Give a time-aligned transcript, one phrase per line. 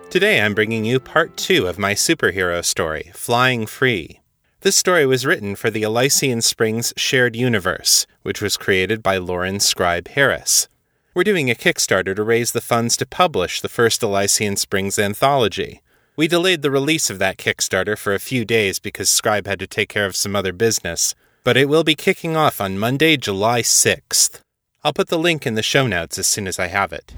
[0.10, 4.22] Today I'm bringing you part two of my superhero story, Flying Free.
[4.62, 9.60] This story was written for the Elysian Springs Shared Universe, which was created by Lauren
[9.60, 10.70] Scribe Harris.
[11.14, 15.82] We're doing a Kickstarter to raise the funds to publish the first Elysian Springs anthology.
[16.16, 19.68] We delayed the release of that Kickstarter for a few days because Scribe had to
[19.68, 23.62] take care of some other business, but it will be kicking off on Monday, July
[23.62, 24.40] 6th.
[24.86, 27.14] I'll put the link in the show notes as soon as I have it.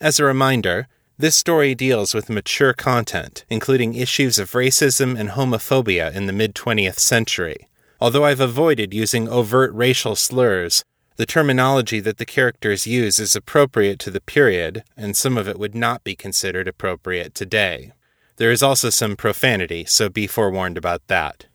[0.00, 6.14] As a reminder, this story deals with mature content, including issues of racism and homophobia
[6.14, 7.68] in the mid 20th century.
[7.98, 10.84] Although I've avoided using overt racial slurs,
[11.16, 15.58] the terminology that the characters use is appropriate to the period, and some of it
[15.58, 17.92] would not be considered appropriate today.
[18.36, 21.46] There is also some profanity, so be forewarned about that.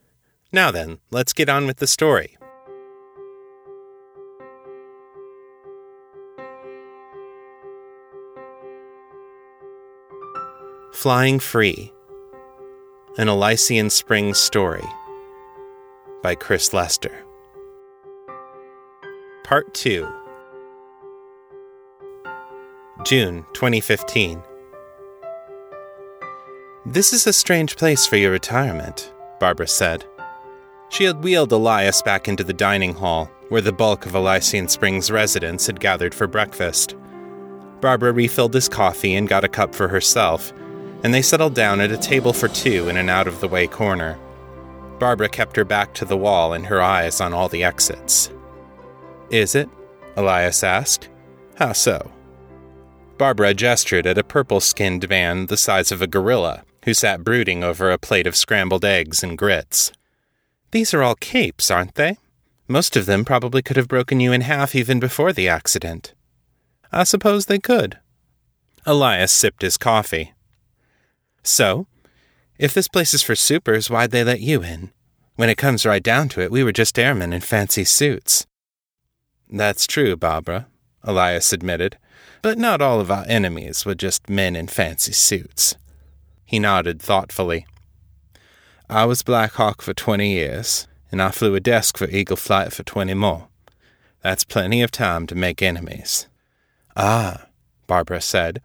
[0.51, 2.37] Now then, let's get on with the story.
[11.01, 11.91] Flying Free
[13.17, 14.85] An Elysian Springs Story
[16.21, 17.25] by Chris Lester.
[19.43, 20.07] Part 2
[23.03, 24.43] June 2015.
[26.85, 30.05] This is a strange place for your retirement, Barbara said.
[30.89, 35.09] She had wheeled Elias back into the dining hall, where the bulk of Elysian Springs
[35.09, 36.95] residents had gathered for breakfast.
[37.81, 40.53] Barbara refilled his coffee and got a cup for herself
[41.03, 43.67] and they settled down at a table for two in an out of the way
[43.67, 44.17] corner.
[44.99, 48.29] Barbara kept her back to the wall and her eyes on all the exits.
[49.29, 49.69] Is it?
[50.15, 51.09] Elias asked.
[51.55, 52.11] How so?
[53.17, 57.63] Barbara gestured at a purple skinned man the size of a gorilla who sat brooding
[57.63, 59.91] over a plate of scrambled eggs and grits.
[60.71, 62.17] These are all capes, aren't they?
[62.67, 66.13] Most of them probably could have broken you in half even before the accident.
[66.91, 67.99] I suppose they could.
[68.85, 70.33] Elias sipped his coffee.
[71.43, 71.87] So,
[72.57, 74.91] if this place is for supers, why'd they let you in?
[75.35, 78.45] When it comes right down to it, we were just airmen in fancy suits.
[79.49, 80.67] That's true, Barbara,
[81.03, 81.97] Elias admitted,
[82.41, 85.75] but not all of our enemies were just men in fancy suits.
[86.45, 87.65] He nodded thoughtfully.
[88.89, 92.73] I was Black Hawk for twenty years, and I flew a desk for Eagle Flight
[92.73, 93.47] for twenty more.
[94.21, 96.27] That's plenty of time to make enemies.
[96.95, 97.47] Ah,
[97.87, 98.61] Barbara said,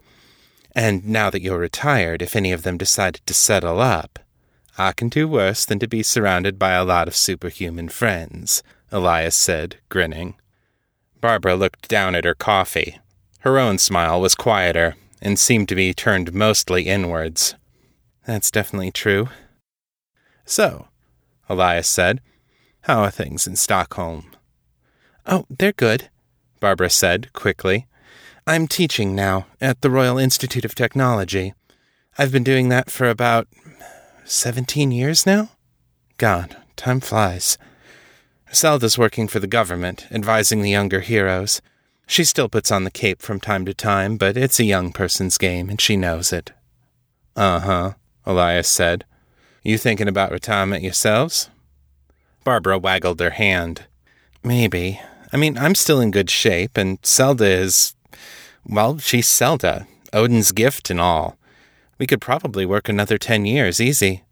[0.76, 4.18] and now that you're retired, if any of them decided to settle up,
[4.76, 9.34] I can do worse than to be surrounded by a lot of superhuman friends, Elias
[9.34, 10.34] said, grinning.
[11.18, 13.00] Barbara looked down at her coffee.
[13.40, 17.54] Her own smile was quieter and seemed to be turned mostly inwards.
[18.26, 19.30] That's definitely true.
[20.44, 20.88] So,
[21.48, 22.20] Elias said,
[22.82, 24.30] how are things in Stockholm?
[25.24, 26.10] Oh, they're good,
[26.60, 27.86] Barbara said quickly.
[28.48, 31.52] I'm teaching now at the Royal Institute of Technology.
[32.16, 33.48] I've been doing that for about
[34.24, 35.48] 17 years now?
[36.16, 37.58] God, time flies.
[38.54, 41.60] Zelda's working for the government, advising the younger heroes.
[42.06, 45.38] She still puts on the cape from time to time, but it's a young person's
[45.38, 46.52] game, and she knows it.
[47.34, 47.92] Uh huh,
[48.24, 49.04] Elias said.
[49.64, 51.50] You thinking about retirement yourselves?
[52.44, 53.86] Barbara waggled her hand.
[54.44, 55.00] Maybe.
[55.32, 57.96] I mean, I'm still in good shape, and Zelda is
[58.68, 61.38] well, she's Zelda, Odin's gift and all.
[61.98, 64.24] We could probably work another ten years, easy.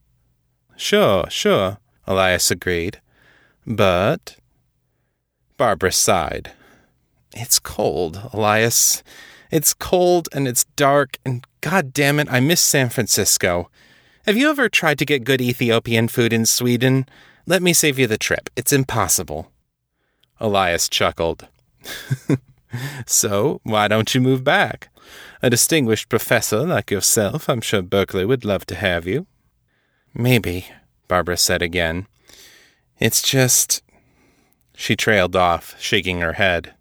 [0.77, 3.01] Sure, sure, Elias agreed.
[3.67, 4.37] But.
[5.57, 6.53] Barbara sighed.
[7.33, 9.03] It's cold, Elias.
[9.51, 13.71] It's cold and it's dark, and god damn it, I miss San Francisco.
[14.27, 17.07] Have you ever tried to get good Ethiopian food in Sweden?
[17.47, 18.51] Let me save you the trip.
[18.57, 19.53] It's impossible.
[20.41, 21.47] Elias chuckled.
[23.07, 24.89] So, why don't you move back?
[25.43, 29.27] A distinguished professor like yourself, I'm sure Berkeley would love to have you.
[30.15, 30.67] Maybe,
[31.09, 32.07] Barbara said again.
[32.99, 33.83] It's just.
[34.77, 36.75] She trailed off, shaking her head.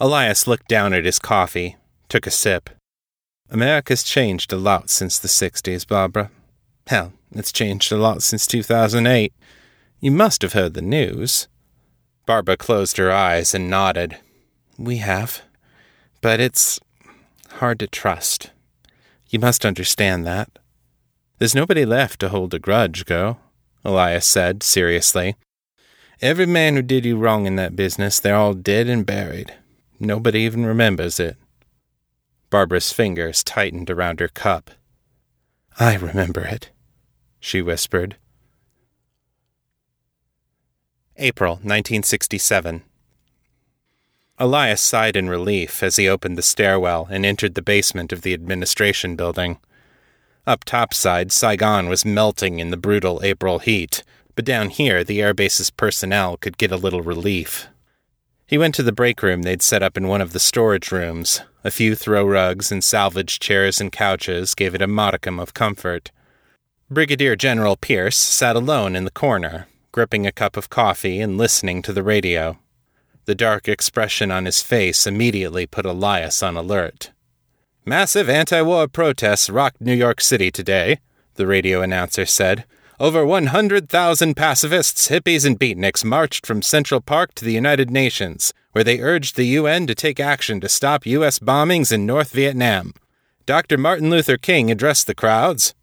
[0.00, 1.76] Elias looked down at his coffee,
[2.08, 2.70] took a sip.
[3.50, 6.30] America's changed a lot since the 60s, Barbara.
[6.86, 9.32] Hell, it's changed a lot since 2008.
[10.00, 11.48] You must have heard the news.
[12.26, 14.18] Barbara closed her eyes and nodded.
[14.78, 15.42] We have.
[16.20, 16.80] But it's
[17.52, 18.50] hard to trust.
[19.28, 20.58] You must understand that.
[21.38, 23.40] There's nobody left to hold a grudge, girl,
[23.84, 25.36] Elias said seriously.
[26.22, 29.54] Every man who did you wrong in that business, they're all dead and buried.
[30.00, 31.36] Nobody even remembers it.
[32.48, 34.70] Barbara's fingers tightened around her cup.
[35.78, 36.70] I remember it,
[37.38, 38.16] she whispered.
[41.18, 42.82] April 1967.
[44.38, 48.34] Elias sighed in relief as he opened the stairwell and entered the basement of the
[48.34, 49.58] administration building.
[50.46, 54.04] Up topside, Saigon was melting in the brutal April heat,
[54.34, 57.68] but down here the airbase's personnel could get a little relief.
[58.46, 61.40] He went to the break room they'd set up in one of the storage rooms.
[61.64, 66.12] A few throw rugs and salvaged chairs and couches gave it a modicum of comfort.
[66.88, 71.82] Brigadier General Pierce sat alone in the corner, gripping a cup of coffee and listening
[71.82, 72.58] to the radio.
[73.26, 77.10] The dark expression on his face immediately put Elias on alert.
[77.84, 81.00] Massive anti war protests rocked New York City today,
[81.34, 82.64] the radio announcer said.
[83.00, 88.84] Over 100,000 pacifists, hippies, and beatniks marched from Central Park to the United Nations, where
[88.84, 91.40] they urged the UN to take action to stop U.S.
[91.40, 92.94] bombings in North Vietnam.
[93.44, 93.76] Dr.
[93.76, 95.74] Martin Luther King addressed the crowds.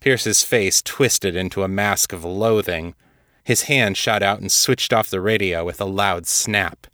[0.00, 2.94] Pierce's face twisted into a mask of loathing.
[3.50, 6.86] His hand shot out and switched off the radio with a loud snap.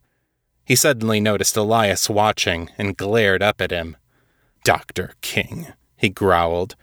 [0.64, 3.94] He suddenly noticed Elias watching and glared up at him.
[4.64, 5.12] Dr.
[5.20, 5.66] King,
[5.98, 6.74] he growled.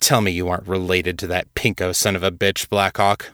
[0.00, 3.32] Tell me you aren't related to that pinko son of a bitch, Blackhawk.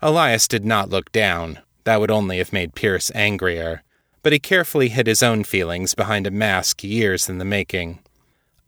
[0.00, 1.58] Elias did not look down.
[1.82, 3.82] That would only have made Pierce angrier.
[4.22, 7.98] But he carefully hid his own feelings behind a mask years in the making.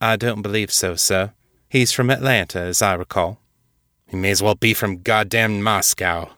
[0.01, 1.33] I don't believe so, sir.
[1.69, 3.39] He's from Atlanta, as I recall.
[4.13, 6.33] He may as well be from goddamn Moscow.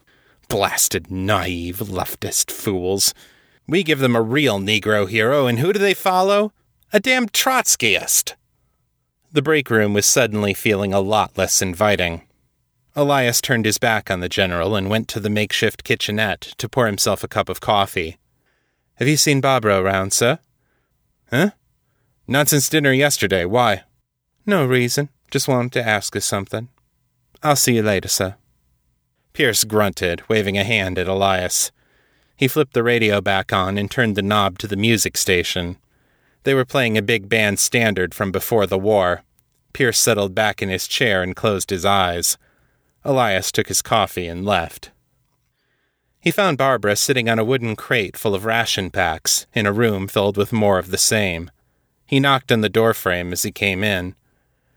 [0.49, 3.13] Blasted naive leftist fools.
[3.67, 6.53] We give them a real Negro hero, and who do they follow?
[6.93, 8.35] A damn Trotskyist.
[9.33, 12.23] The break room was suddenly feeling a lot less inviting.
[12.95, 16.87] Elias turned his back on the general and went to the makeshift kitchenette to pour
[16.87, 18.19] himself a cup of coffee.
[18.95, 20.39] Have you seen Barbara around, sir?
[21.31, 21.51] Huh?
[22.29, 23.45] Not since dinner yesterday.
[23.45, 23.83] Why?
[24.47, 25.09] No reason.
[25.29, 26.69] Just wanted to ask us something.
[27.45, 28.37] I'll see you later, sir.
[29.35, 31.71] Pierce grunted, waving a hand at Elias.
[32.37, 35.77] He flipped the radio back on and turned the knob to the music station.
[36.45, 39.25] They were playing a big band standard from before the war.
[39.75, 42.39] Pierce settled back in his chair and closed his eyes.
[43.05, 44.91] Elias took his coffee and left.
[46.21, 50.09] He found Barbara sitting on a wooden crate full of ration packs in a room
[50.09, 51.51] filled with more of the same.
[52.07, 54.15] He knocked on the doorframe as he came in.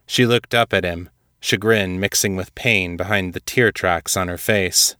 [0.06, 1.10] She looked up at him,
[1.40, 4.96] chagrin mixing with pain behind the tear tracks on her face.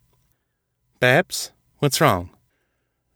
[1.00, 2.30] Babs, what's wrong?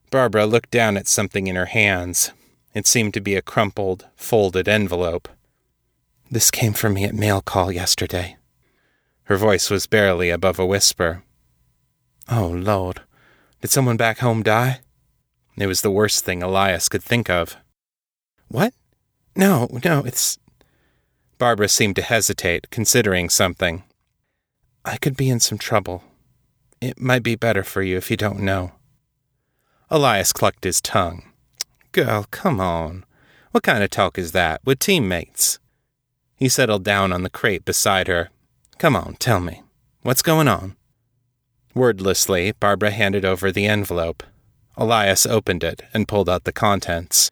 [0.09, 2.31] Barbara looked down at something in her hands.
[2.73, 5.27] It seemed to be a crumpled, folded envelope.
[6.29, 8.37] This came from me at mail call yesterday.
[9.23, 11.23] Her voice was barely above a whisper.
[12.29, 13.01] Oh, Lord.
[13.61, 14.79] Did someone back home die?
[15.57, 17.57] It was the worst thing Elias could think of.
[18.47, 18.73] What?
[19.35, 20.37] No, no, it's.
[21.41, 23.81] Barbara seemed to hesitate, considering something.
[24.85, 26.03] I could be in some trouble.
[26.79, 28.73] It might be better for you if you don't know.
[29.89, 31.23] Elias clucked his tongue.
[31.93, 33.05] Girl, come on.
[33.49, 35.57] What kind of talk is that with teammates?
[36.35, 38.29] He settled down on the crate beside her.
[38.77, 39.63] Come on, tell me.
[40.03, 40.75] What's going on?
[41.73, 44.21] Wordlessly, Barbara handed over the envelope.
[44.77, 47.31] Elias opened it and pulled out the contents.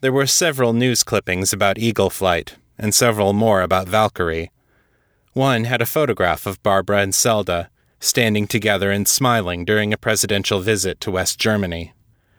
[0.00, 4.50] There were several news clippings about Eagle Flight, and several more about Valkyrie.
[5.32, 7.70] One had a photograph of Barbara and Zelda,
[8.00, 11.92] standing together and smiling during a presidential visit to West Germany.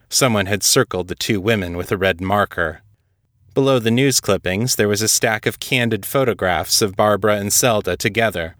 [0.09, 2.81] Someone had circled the two women with a red marker.
[3.53, 7.97] Below the news clippings, there was a stack of candid photographs of Barbara and Zelda
[7.97, 8.55] together.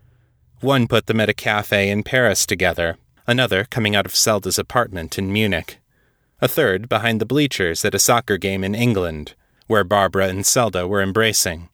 [0.61, 5.17] One put them at a cafe in Paris together, another coming out of Zelda's apartment
[5.17, 5.79] in Munich,
[6.41, 9.35] a third behind the bleachers at a soccer game in England,
[9.69, 11.69] where Barbara and Zelda were embracing.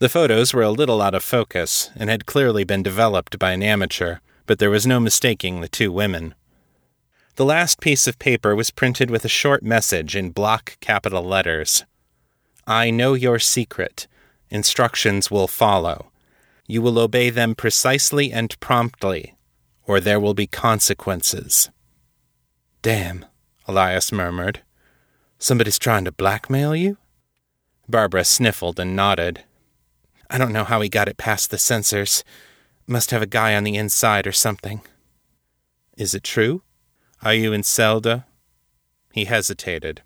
[0.00, 3.62] The photos were a little out of focus and had clearly been developed by an
[3.62, 6.34] amateur, but there was no mistaking the two women.
[7.36, 11.84] The last piece of paper was printed with a short message in block capital letters
[12.66, 14.08] I know your secret.
[14.50, 16.10] Instructions will follow.
[16.66, 19.36] You will obey them precisely and promptly,
[19.84, 21.70] or there will be consequences.
[22.82, 23.26] Damn,
[23.68, 24.62] Elias murmured.
[25.38, 26.98] Somebody's trying to blackmail you?
[27.92, 29.44] Barbara sniffled and nodded.
[30.28, 32.24] I don't know how he got it past the sensors.
[32.88, 34.80] Must have a guy on the inside or something.
[35.96, 36.62] Is it true?
[37.22, 38.26] Are you in Zelda?
[39.12, 40.02] He hesitated.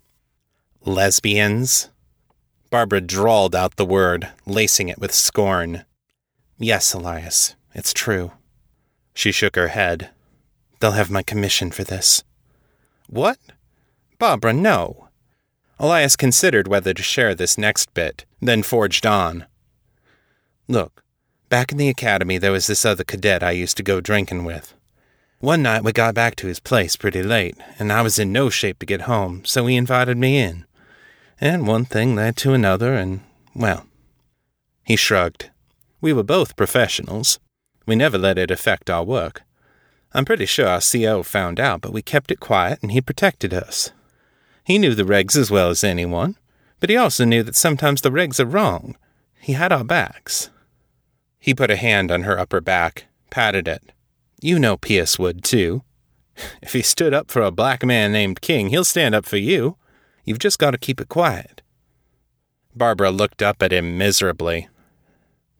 [0.85, 1.89] Lesbians?
[2.69, 5.85] Barbara drawled out the word, lacing it with scorn.
[6.59, 8.33] Yes, Elias, it's true.
[9.13, 10.09] She shook her head.
[10.79, 12.21] They'll have my commission for this.
[13.07, 13.39] What?
[14.19, 15.06] Barbara, no.
[15.79, 19.45] Elias considered whether to share this next bit, then forged on.
[20.67, 21.03] Look,
[21.49, 24.73] back in the academy there was this other cadet I used to go drinking with.
[25.39, 28.49] One night we got back to his place pretty late, and I was in no
[28.49, 30.65] shape to get home, so he invited me in.
[31.39, 33.19] And one thing led to another, and,
[33.53, 33.85] well.
[34.83, 35.51] He shrugged.
[36.01, 37.39] We were both professionals.
[37.85, 39.43] We never let it affect our work.
[40.11, 43.53] I'm pretty sure our CO found out, but we kept it quiet and he protected
[43.53, 43.91] us.
[44.67, 46.35] He knew the regs as well as anyone,
[46.81, 48.97] but he also knew that sometimes the regs are wrong.
[49.39, 50.49] He had our backs.
[51.39, 53.93] He put a hand on her upper back, patted it.
[54.41, 55.83] You know Pierce would, too.
[56.61, 59.77] If he stood up for a black man named King, he'll stand up for you.
[60.25, 61.61] You've just got to keep it quiet.
[62.75, 64.67] Barbara looked up at him miserably.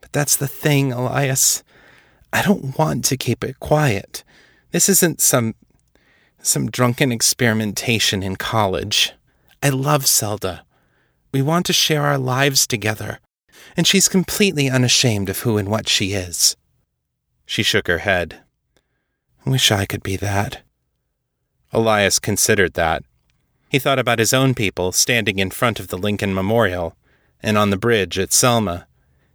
[0.02, 1.64] But that's the thing, Elias.
[2.34, 4.26] I don't want to keep it quiet.
[4.72, 5.56] This isn't some
[6.48, 9.13] some drunken experimentation in college.
[9.62, 10.63] I love Zelda.
[11.32, 13.20] We want to share our lives together,
[13.75, 16.56] and she's completely unashamed of who and what she is.
[17.46, 18.42] She shook her head.
[19.46, 20.63] Wish I could be that.
[21.72, 23.04] Elias considered that,
[23.70, 26.96] he thought about his own people standing in front of the Lincoln Memorial,
[27.44, 28.88] and on the bridge at Selma,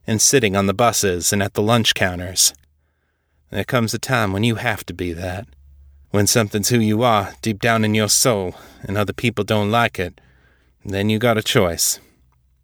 [0.07, 2.55] and sitting on the buses and at the lunch counters.
[3.51, 5.47] There comes a time when you have to be that.
[6.13, 9.99] When something's who you are, deep down in your soul, and other people don't like
[9.99, 10.21] it,
[10.85, 12.01] then you got a choice.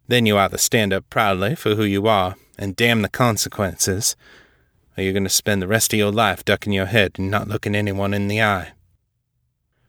[0.07, 4.15] Then you either stand up proudly for who you are and damn the consequences,
[4.95, 7.47] or you're going to spend the rest of your life ducking your head and not
[7.47, 8.73] looking anyone in the eye.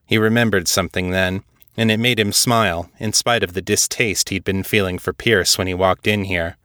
[0.07, 1.43] He remembered something then,
[1.77, 5.59] and it made him smile, in spite of the distaste he'd been feeling for Pierce
[5.59, 6.57] when he walked in here.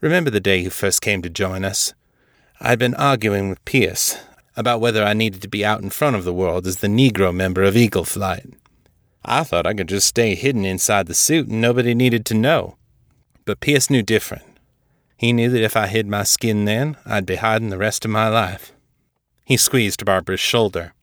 [0.00, 1.94] Remember the day you first came to join us?
[2.60, 4.18] I'd been arguing with Pierce
[4.56, 7.34] about whether I needed to be out in front of the world as the Negro
[7.34, 8.46] member of Eagle Flight.
[9.24, 12.76] I thought I could just stay hidden inside the suit and nobody needed to know.
[13.44, 14.44] But Pierce knew different.
[15.16, 18.10] He knew that if I hid my skin then, I'd be hiding the rest of
[18.10, 18.72] my life.
[19.44, 20.94] He squeezed Barbara's shoulder.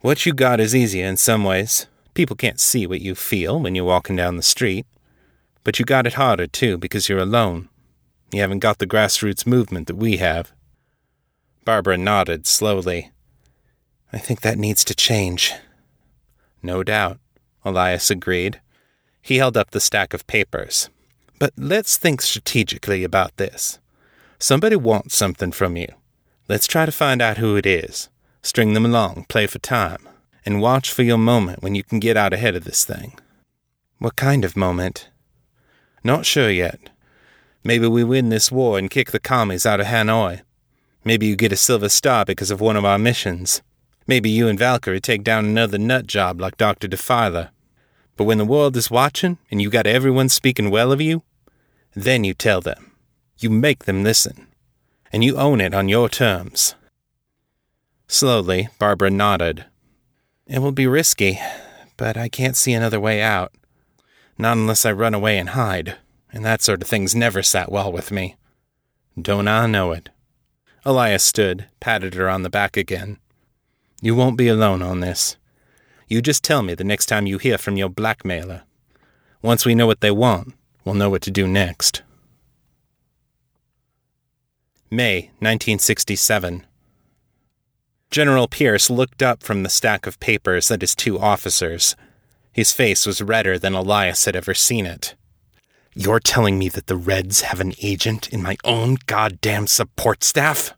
[0.00, 1.86] What you got is easier in some ways.
[2.14, 4.86] People can't see what you feel when you're walking down the street.
[5.62, 7.68] But you got it harder, too, because you're alone.
[8.32, 10.52] You haven't got the grassroots movement that we have.
[11.68, 13.10] Barbara nodded slowly.
[14.10, 15.52] I think that needs to change.
[16.62, 17.18] No doubt,
[17.62, 18.62] Elias agreed.
[19.20, 20.88] He held up the stack of papers.
[21.38, 23.80] But let's think strategically about this.
[24.38, 25.88] Somebody wants something from you.
[26.48, 28.08] Let's try to find out who it is.
[28.40, 30.08] String them along, play for time
[30.46, 33.12] and watch for your moment when you can get out ahead of this thing.
[33.98, 35.10] What kind of moment?
[36.02, 36.88] Not sure yet.
[37.62, 40.40] Maybe we win this war and kick the commies out of Hanoi.
[41.08, 43.62] Maybe you get a silver star because of one of our missions.
[44.06, 46.86] Maybe you and Valkyrie take down another nut job like Dr.
[46.86, 47.48] Defiler.
[48.18, 51.22] But when the world is watching and you got everyone speaking well of you,
[51.94, 52.92] then you tell them.
[53.38, 54.48] You make them listen.
[55.10, 56.74] And you own it on your terms.
[58.06, 59.64] Slowly, Barbara nodded.
[60.46, 61.40] It will be risky,
[61.96, 63.54] but I can't see another way out.
[64.36, 65.96] Not unless I run away and hide,
[66.34, 68.36] and that sort of thing's never sat well with me.
[69.18, 70.10] Don't I know it?
[70.84, 73.18] Elias stood, patted her on the back again.
[74.00, 75.36] You won't be alone on this.
[76.06, 78.62] You just tell me the next time you hear from your blackmailer.
[79.42, 80.54] Once we know what they want,
[80.84, 82.02] we'll know what to do next.
[84.90, 86.66] May 1967.
[88.10, 91.94] General Pierce looked up from the stack of papers at his two officers.
[92.52, 95.14] His face was redder than Elias had ever seen it.
[96.00, 100.72] You're telling me that the Reds have an agent in my own goddamn support staff?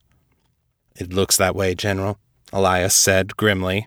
[0.97, 2.19] It looks that way, General,
[2.53, 3.87] Elias said grimly.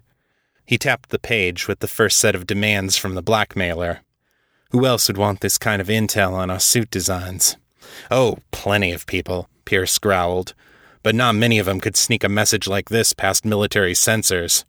[0.66, 4.02] He tapped the page with the first set of demands from the blackmailer.
[4.72, 7.58] Who else would want this kind of intel on our suit designs?
[8.12, 10.54] Oh, plenty of people, Pierce growled
[11.04, 14.63] but not many of them could sneak a message like this past military censors.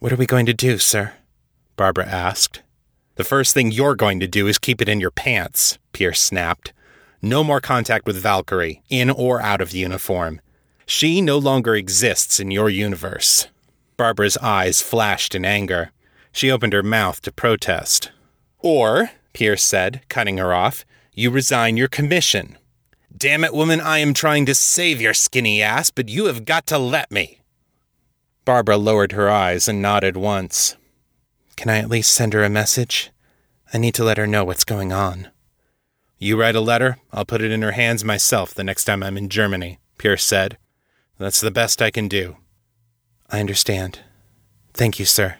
[0.00, 1.12] What are we going to do, sir?
[1.76, 2.62] Barbara asked.
[3.20, 6.72] The first thing you're going to do is keep it in your pants, Pierce snapped.
[7.20, 10.40] No more contact with Valkyrie, in or out of uniform.
[10.86, 13.48] She no longer exists in your universe.
[13.98, 15.90] Barbara's eyes flashed in anger.
[16.32, 18.10] She opened her mouth to protest.
[18.60, 22.56] Or, Pierce said, cutting her off, you resign your commission.
[23.14, 26.66] Damn it, woman, I am trying to save your skinny ass, but you have got
[26.68, 27.42] to let me.
[28.46, 30.74] Barbara lowered her eyes and nodded once.
[31.56, 33.10] Can I at least send her a message?
[33.72, 35.28] I need to let her know what's going on.
[36.18, 39.16] You write a letter, I'll put it in her hands myself the next time I'm
[39.16, 40.58] in Germany, Pierce said.
[41.18, 42.36] That's the best I can do.
[43.30, 44.00] I understand.
[44.74, 45.36] Thank you, sir.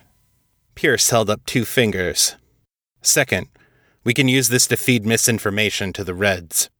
[0.75, 2.37] Pierce held up two fingers.
[3.02, 3.49] Second,
[4.05, 6.71] we can use this to feed misinformation to the Reds.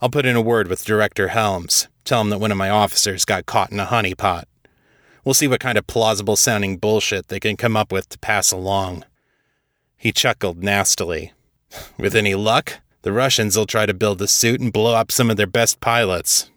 [0.00, 3.24] I'll put in a word with Director Helms, tell him that one of my officers
[3.24, 4.44] got caught in a honeypot.
[5.24, 8.52] We'll see what kind of plausible sounding bullshit they can come up with to pass
[8.52, 9.04] along.
[9.96, 11.32] He chuckled nastily.
[11.98, 15.30] With any luck, the Russians will try to build a suit and blow up some
[15.30, 16.50] of their best pilots.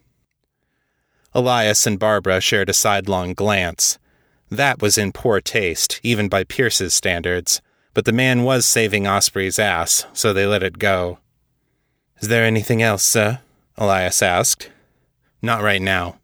[1.34, 3.98] Elias and Barbara shared a sidelong glance.
[4.50, 7.60] That was in poor taste, even by Pierce's standards,
[7.94, 11.18] but the man was saving Osprey's ass, so they let it go.
[12.20, 13.40] Is there anything else, sir?
[13.76, 14.70] Elias asked.
[15.42, 16.18] Not right now.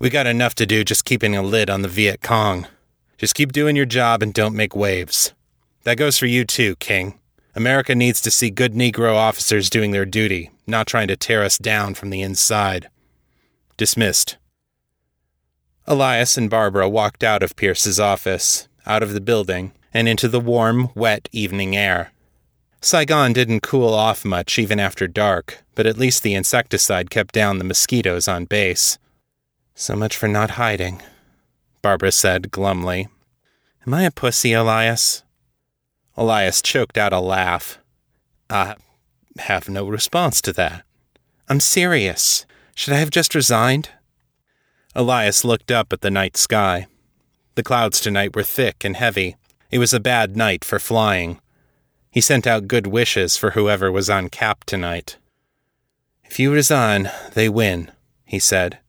[0.00, 2.68] We got enough to do just keeping a lid on the Viet Cong.
[3.16, 5.32] Just keep doing your job and don't make waves.
[5.82, 7.18] That goes for you too, King.
[7.56, 11.58] America needs to see good Negro officers doing their duty, not trying to tear us
[11.58, 12.88] down from the inside.
[13.76, 14.36] Dismissed.
[15.84, 20.38] Elias and Barbara walked out of Pierce's office, out of the building, and into the
[20.38, 22.12] warm, wet evening air.
[22.80, 27.58] Saigon didn't cool off much even after dark, but at least the insecticide kept down
[27.58, 28.96] the mosquitoes on base.
[29.80, 31.02] So much for not hiding,
[31.82, 33.06] Barbara said glumly.
[33.86, 35.22] Am I a pussy, Elias?
[36.16, 37.78] Elias choked out a laugh.
[38.50, 38.74] I
[39.38, 40.82] have no response to that.
[41.48, 42.44] I'm serious.
[42.74, 43.90] Should I have just resigned?
[44.96, 46.88] Elias looked up at the night sky.
[47.54, 49.36] The clouds tonight were thick and heavy.
[49.70, 51.38] It was a bad night for flying.
[52.10, 55.18] He sent out good wishes for whoever was on cap tonight.
[56.24, 57.92] If you resign, they win,
[58.24, 58.80] he said.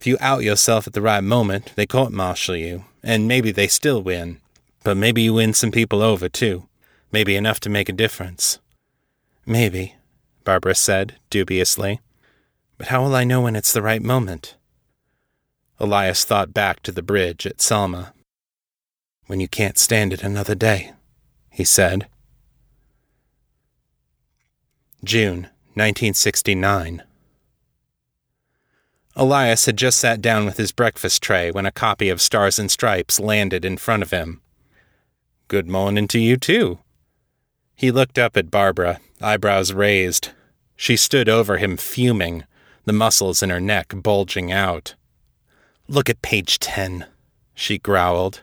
[0.00, 3.68] If you out yourself at the right moment, they court martial you, and maybe they
[3.68, 4.40] still win.
[4.82, 6.68] But maybe you win some people over, too.
[7.10, 8.58] Maybe enough to make a difference.
[9.44, 9.94] Maybe,
[10.44, 12.00] Barbara said, dubiously.
[12.78, 14.56] But how will I know when it's the right moment?
[15.78, 18.12] Elias thought back to the bridge at Selma.
[19.26, 20.92] When you can't stand it another day,
[21.50, 22.06] he said.
[25.04, 27.02] June 1969.
[29.18, 32.70] Elias had just sat down with his breakfast tray when a copy of Stars and
[32.70, 34.42] Stripes landed in front of him.
[35.48, 36.80] Good morning to you, too.
[37.74, 40.32] He looked up at Barbara, eyebrows raised.
[40.76, 42.44] She stood over him, fuming,
[42.84, 44.94] the muscles in her neck bulging out.
[45.88, 47.06] Look at page 10,
[47.54, 48.42] she growled.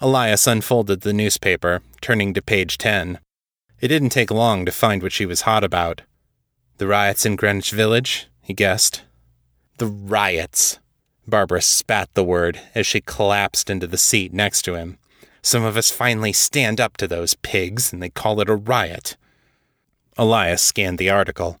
[0.00, 3.18] Elias unfolded the newspaper, turning to page 10.
[3.82, 6.02] It didn't take long to find what she was hot about.
[6.78, 9.02] The riots in Greenwich Village, he guessed.
[9.78, 10.78] The riots.
[11.26, 14.98] Barbara spat the word as she collapsed into the seat next to him.
[15.42, 19.16] Some of us finally stand up to those pigs, and they call it a riot.
[20.16, 21.58] Elias scanned the article.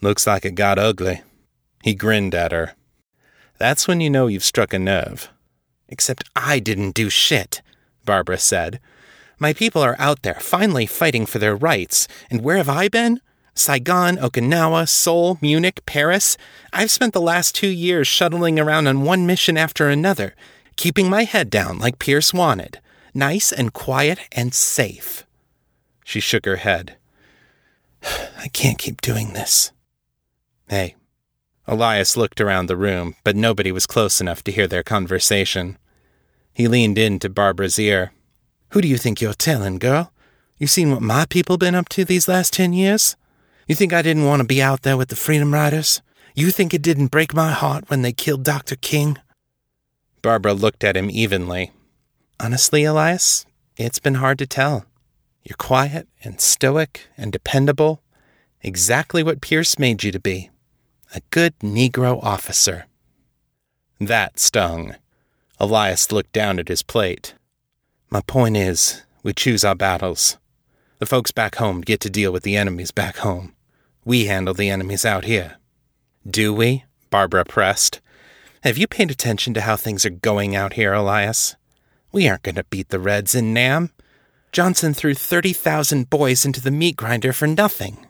[0.00, 1.22] Looks like it got ugly.
[1.82, 2.74] He grinned at her.
[3.58, 5.28] That's when you know you've struck a nerve.
[5.88, 7.60] Except I didn't do shit,
[8.06, 8.80] Barbara said.
[9.38, 12.08] My people are out there, finally fighting for their rights.
[12.30, 13.20] And where have I been?
[13.54, 16.36] Saigon, Okinawa, Seoul, Munich, Paris.
[16.72, 20.34] I've spent the last two years shuttling around on one mission after another,
[20.76, 22.80] keeping my head down like Pierce wanted.
[23.14, 25.24] Nice and quiet and safe.
[26.04, 26.96] She shook her head.
[28.38, 29.70] I can't keep doing this.
[30.68, 30.96] Hey.
[31.66, 35.78] Elias looked around the room, but nobody was close enough to hear their conversation.
[36.52, 38.12] He leaned into Barbara's ear.
[38.70, 40.12] Who do you think you're telling, girl?
[40.58, 43.16] You seen what my people been up to these last ten years?
[43.66, 46.02] You think I didn't want to be out there with the Freedom Riders?
[46.34, 48.76] You think it didn't break my heart when they killed Dr.
[48.76, 49.18] King?
[50.20, 51.70] Barbara looked at him evenly.
[52.38, 53.46] Honestly, Elias,
[53.76, 54.84] it's been hard to tell.
[55.42, 58.02] You're quiet and stoic and dependable,
[58.62, 60.50] exactly what Pierce made you to be
[61.14, 62.86] a good Negro officer.
[64.00, 64.96] That stung.
[65.60, 67.34] Elias looked down at his plate.
[68.10, 70.36] My point is, we choose our battles.
[70.98, 73.53] The folks back home get to deal with the enemies back home.
[74.04, 75.56] We handle the enemies out here.
[76.28, 76.84] Do we?
[77.10, 78.00] Barbara pressed.
[78.62, 81.56] Have you paid attention to how things are going out here, Elias?
[82.12, 83.90] We aren't going to beat the Reds in Nam.
[84.52, 88.06] Johnson threw 30,000 boys into the meat grinder for nothing.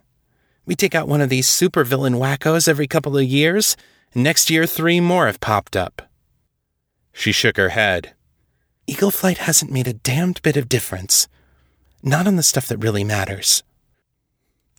[0.67, 3.77] We take out one of these supervillain wackos every couple of years,
[4.13, 6.03] and next year three more have popped up.
[7.13, 8.15] She shook her head.
[8.87, 11.29] Eagle Flight hasn't made a damned bit of difference.
[12.03, 13.63] Not on the stuff that really matters.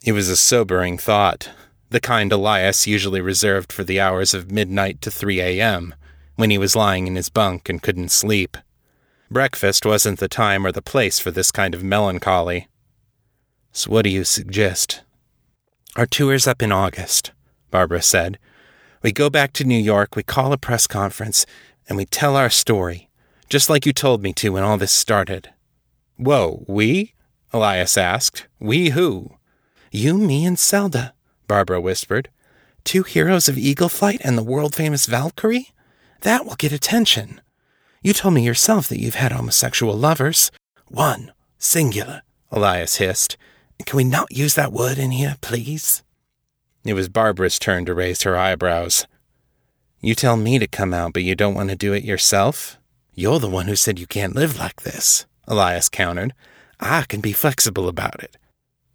[0.05, 1.49] It was a sobering thought,
[1.89, 5.95] the kind Elias usually reserved for the hours of midnight to 3 a.m.,
[6.35, 8.55] when he was lying in his bunk and couldn't sleep.
[9.31, 12.67] Breakfast wasn't the time or the place for this kind of melancholy.
[13.71, 15.01] So, what do you suggest?
[15.95, 17.31] Our tour's up in August,
[17.71, 18.37] Barbara said.
[19.01, 21.47] We go back to New York, we call a press conference,
[21.89, 23.09] and we tell our story,
[23.49, 25.49] just like you told me to when all this started.
[26.17, 27.15] Whoa, we?
[27.51, 28.45] Elias asked.
[28.59, 29.37] We who?
[29.95, 31.13] You, me, and Zelda,
[31.47, 32.27] Barbara whispered.
[32.83, 35.69] Two heroes of Eagle Flight and the world famous Valkyrie?
[36.19, 37.39] That will get attention.
[38.03, 40.51] You told me yourself that you've had homosexual lovers.
[40.89, 43.37] One, singular, Elias hissed.
[43.85, 46.03] Can we not use that word in here, please?
[46.83, 49.07] It was Barbara's turn to raise her eyebrows.
[50.01, 52.77] You tell me to come out, but you don't want to do it yourself?
[53.13, 56.33] You're the one who said you can't live like this, Elias countered.
[56.81, 58.35] I can be flexible about it.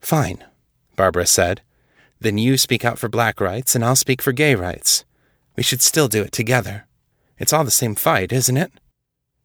[0.03, 0.45] Fine,
[1.01, 1.63] Barbara said.
[2.21, 5.07] Then you speak out for black rights, and I'll speak for gay rights.
[5.57, 6.87] We should still do it together.
[7.39, 8.71] It's all the same fight, isn't it?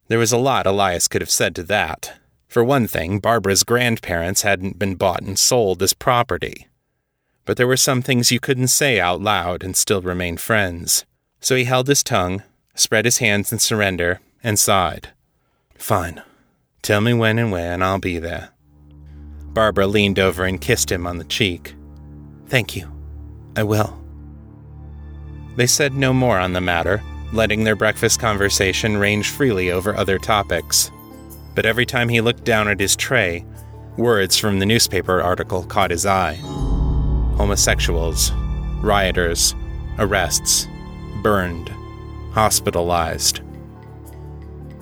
[0.09, 2.19] There was a lot Elias could have said to that.
[2.49, 6.67] For one thing, Barbara's grandparents hadn't been bought and sold as property.
[7.45, 11.05] But there were some things you couldn't say out loud and still remain friends.
[11.39, 15.13] So he held his tongue, spread his hands in surrender, and sighed.
[15.75, 16.21] Fine.
[16.81, 18.49] Tell me when and where, and I'll be there.
[19.55, 21.73] Barbara leaned over and kissed him on the cheek.
[22.47, 22.91] Thank you.
[23.55, 23.97] I will.
[25.55, 30.19] They said no more on the matter, letting their breakfast conversation range freely over other
[30.19, 30.91] topics.
[31.55, 33.45] But every time he looked down at his tray,
[33.95, 36.35] words from the newspaper article caught his eye
[37.37, 38.31] homosexuals,
[38.81, 39.55] rioters,
[39.99, 40.67] arrests,
[41.21, 41.69] burned,
[42.31, 43.41] hospitalized.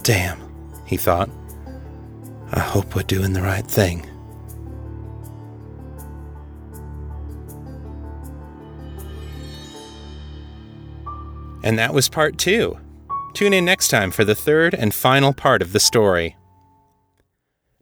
[0.03, 0.39] Damn,
[0.85, 1.31] he thought.
[2.51, 4.07] I hope we're doing the right thing.
[11.63, 12.77] And that was part two.
[13.33, 16.35] Tune in next time for the third and final part of the story.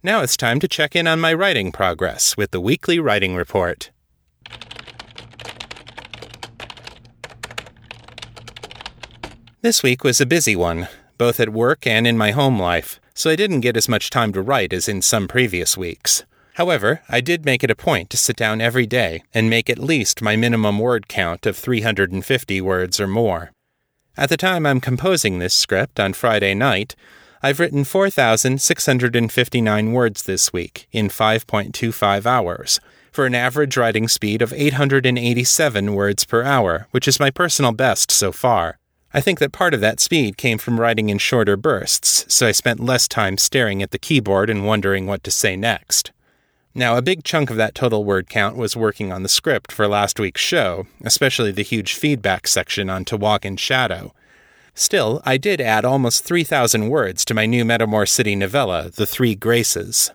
[0.04, 3.91] Now it's time to check in on my writing progress with the weekly writing report.
[9.62, 10.88] This week was a busy one,
[11.20, 14.34] both at work and in my home life, so I didn't get as much time
[14.34, 16.24] to write as in some previous weeks.
[16.56, 19.78] However, I did make it a point to sit down every day and make at
[19.78, 23.52] least my minimum word count of 350 words or more.
[24.17, 26.97] At the time I'm composing this script on Friday night,
[27.41, 32.82] I've written 4,659 words this week in 5.25 hours,
[33.13, 38.12] for an average writing speed of 887 words per hour, which is my personal best
[38.12, 38.78] so far.
[39.13, 42.52] I think that part of that speed came from writing in shorter bursts, so I
[42.52, 46.12] spent less time staring at the keyboard and wondering what to say next.
[46.74, 49.88] Now, a big chunk of that total word count was working on the script for
[49.88, 54.14] last week's show, especially the huge feedback section on To Walk in Shadow.
[54.74, 59.36] Still, I did add almost 3,000 words to my new Metamor City novella, The Three
[59.36, 60.12] Graces.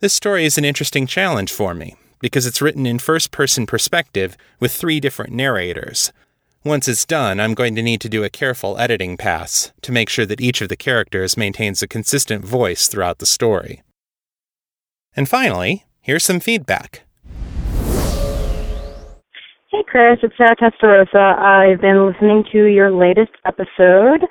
[0.00, 4.34] This story is an interesting challenge for me, because it's written in first person perspective
[4.60, 6.10] with three different narrators.
[6.64, 10.08] Once it's done, I'm going to need to do a careful editing pass to make
[10.08, 13.82] sure that each of the characters maintains a consistent voice throughout the story.
[15.14, 17.02] And finally, here's some feedback.
[19.70, 21.38] Hey, Chris, it's Sarah Testarossa.
[21.38, 24.24] I've been listening to your latest episode.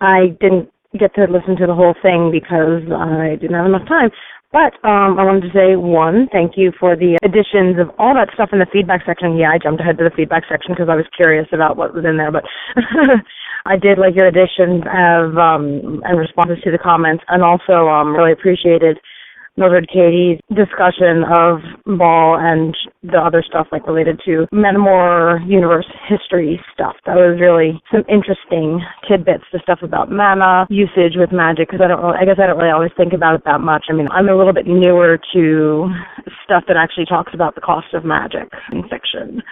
[0.00, 4.10] I didn't get to listen to the whole thing because I didn't have enough time.
[4.52, 8.32] But um, I wanted to say one, thank you for the additions of all that
[8.32, 9.36] stuff in the feedback section.
[9.36, 12.04] Yeah, I jumped ahead to the feedback section because I was curious about what was
[12.04, 12.44] in there, but
[13.66, 18.14] I did like your additions of um, and responses to the comments, and also um,
[18.16, 18.96] really appreciated
[19.56, 21.60] Mildred Katie's discussion of
[21.98, 26.94] Ball and the other stuff like related to Metamor universe history stuff.
[27.06, 31.88] That was really some interesting tidbits, the stuff about mana usage with magic, because I
[31.88, 33.86] don't really, I guess I don't really always think about it that much.
[33.88, 35.88] I mean, I'm a little bit newer to
[36.44, 39.42] stuff that actually talks about the cost of magic in fiction.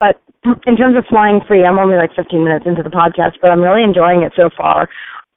[0.00, 0.20] But
[0.66, 3.60] in terms of flying free, I'm only like 15 minutes into the podcast, but I'm
[3.60, 4.88] really enjoying it so far.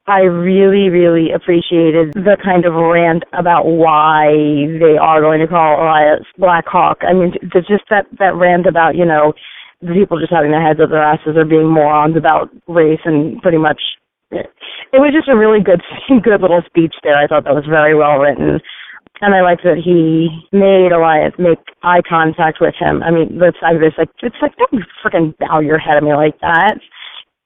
[0.07, 4.33] I really, really appreciated the kind of rant about why
[4.81, 6.99] they are going to call Elias Black Hawk.
[7.07, 9.33] I mean, just that that rant about you know
[9.81, 13.41] the people just having their heads up their asses or being morons about race and
[13.41, 13.79] pretty much.
[14.31, 14.47] It,
[14.93, 15.81] it was just a really good,
[16.23, 17.17] good little speech there.
[17.17, 18.59] I thought that was very well written.
[19.21, 23.03] and I liked that he made Elias make eye contact with him.
[23.03, 26.03] I mean, the side of it's like it's like don't freaking bow your head at
[26.03, 26.81] me like that.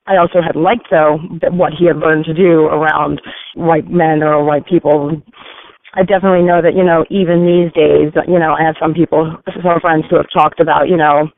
[0.08, 1.18] I also had liked though
[1.52, 3.22] what he had learned to do around
[3.56, 5.22] white men or white people.
[5.94, 9.38] I definitely know that you know even these days, you know, I have some people,
[9.64, 11.30] some friends who have talked about, you know,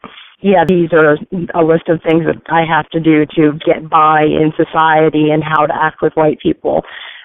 [0.41, 1.17] yeah, these are
[1.55, 5.43] a list of things that I have to do to get by in society and
[5.43, 6.83] how to act with white people.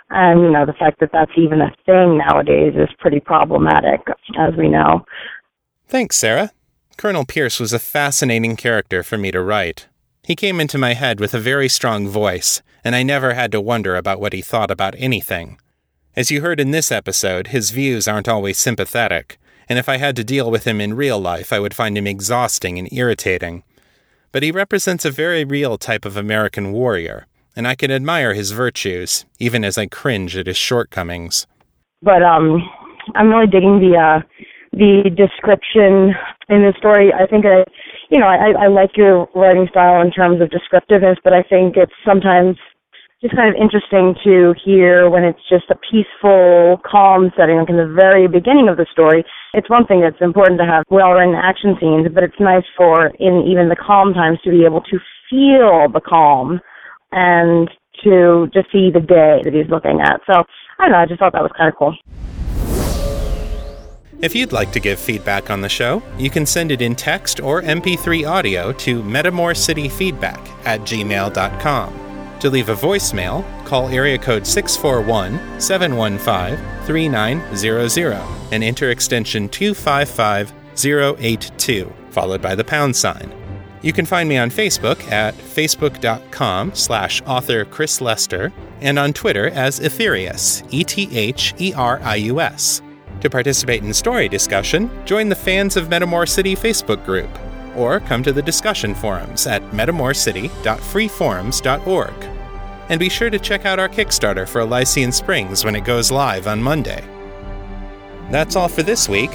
[0.09, 4.01] And, you know, the fact that that's even a thing nowadays is pretty problematic,
[4.39, 5.05] as we know.
[5.89, 6.53] Thanks, Sarah.
[6.97, 9.89] Colonel Pierce was a fascinating character for me to write.
[10.25, 13.61] He came into my head with a very strong voice, and I never had to
[13.61, 15.59] wonder about what he thought about anything.
[16.15, 20.15] As you heard in this episode, his views aren't always sympathetic, and if I had
[20.17, 23.65] to deal with him in real life, I would find him exhausting and irritating.
[24.31, 28.53] But he represents a very real type of American warrior, and I can admire his
[28.53, 31.49] virtues, even as I cringe at his shortcomings.
[32.01, 32.63] But um,
[33.17, 34.21] I'm really digging the uh,
[34.73, 36.15] the description
[36.49, 37.13] in the story.
[37.13, 37.65] I think I,
[38.13, 41.79] you know, I, I like your writing style in terms of descriptiveness, but I think
[41.79, 42.59] it's sometimes
[43.23, 47.79] just kind of interesting to hear when it's just a peaceful, calm setting, like in
[47.79, 49.25] the very beginning of the story.
[49.55, 53.49] It's one thing that's important to have well-written action scenes, but it's nice for in
[53.49, 54.99] even the calm times to be able to
[55.31, 56.61] feel the calm
[57.13, 57.71] and
[58.05, 60.21] to just see the day that he's looking at.
[60.27, 60.45] So
[60.79, 61.97] I don't know, I just thought that was kind of cool.
[64.23, 67.41] If you'd like to give feedback on the show, you can send it in text
[67.41, 71.99] or MP3 audio to metamorcityfeedback at gmail.com.
[72.39, 76.57] To leave a voicemail, call area code 641 715
[76.87, 83.35] 3900 and enter extension 255082, followed by the pound sign.
[83.83, 89.49] You can find me on Facebook at facebook.com slash author Chris Lester and on Twitter
[89.49, 92.81] as Etherius, E T H E R I U S.
[93.23, 97.31] To participate in story discussion, join the Fans of Metamor City Facebook group
[97.77, 102.15] or come to the discussion forums at metamorcity.freeforums.org.
[102.89, 106.49] And be sure to check out our Kickstarter for Elysian Springs when it goes live
[106.49, 107.05] on Monday.
[108.33, 109.31] That's all for this week.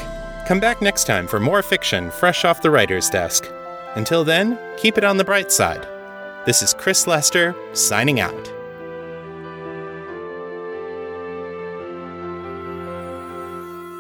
[0.47, 3.47] Come back next time for more fiction fresh off the writer's desk.
[3.95, 5.87] Until then, keep it on the bright side.
[6.45, 8.56] This is Chris Lester, signing out.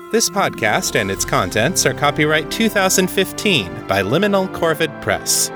[0.09, 5.49] This podcast and its contents are copyright 2015 by Liminal Corvid Press.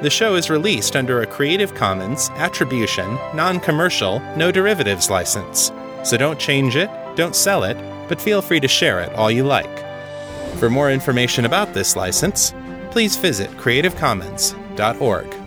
[0.00, 5.72] The show is released under a Creative Commons Attribution, Non Commercial, No Derivatives license,
[6.04, 7.76] so don't change it, don't sell it,
[8.08, 9.84] but feel free to share it all you like.
[10.58, 12.54] For more information about this license,
[12.92, 15.39] please visit creativecommons.org.